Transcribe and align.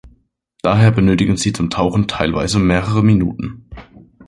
Daher 0.63 0.89
benötigen 0.89 1.37
sie 1.37 1.53
zum 1.53 1.69
Tauchen 1.69 2.07
teilweise 2.07 2.57
mehrere 2.57 3.03
Minuten. 3.03 3.69